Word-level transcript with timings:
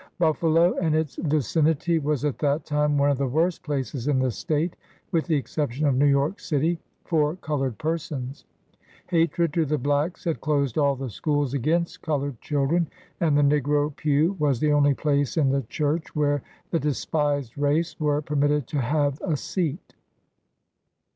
Buffalo 0.17 0.75
and 0.79 0.95
its 0.95 1.17
vicinity 1.17 1.99
was 1.99 2.25
at 2.25 2.39
that 2.39 2.65
time 2.65 2.97
one 2.97 3.11
of 3.11 3.19
the 3.19 3.27
worst 3.27 3.61
places 3.61 4.07
in 4.07 4.17
the 4.17 4.31
State, 4.31 4.75
with 5.11 5.27
the 5.27 5.35
exception 5.35 5.85
of 5.85 5.93
New 5.93 6.07
York 6.07 6.39
city, 6.39 6.79
for 7.05 7.35
colored 7.35 7.77
per 7.77 7.99
sons. 7.99 8.45
Hatred 9.09 9.53
to 9.53 9.63
the 9.63 9.77
blacks 9.77 10.23
had 10.23 10.41
closed 10.41 10.75
all 10.79 10.95
the 10.95 11.07
schools 11.11 11.53
AN 11.53 11.59
AMERICAN 11.59 11.71
BONDMAN. 11.71 11.85
55 11.85 11.97
against 12.01 12.01
colored 12.01 12.41
children, 12.41 12.87
and 13.19 13.37
the 13.37 13.43
negro 13.61 13.95
pew 13.95 14.35
was 14.39 14.59
the 14.59 14.73
only 14.73 14.95
place 14.95 15.37
in 15.37 15.49
the 15.49 15.61
church 15.61 16.15
where 16.15 16.41
the 16.71 16.79
despised 16.79 17.55
race 17.55 17.95
were 17.99 18.23
permitted 18.23 18.65
to 18.65 18.79
have 18.81 19.21
a 19.21 19.37
seat. 19.37 19.93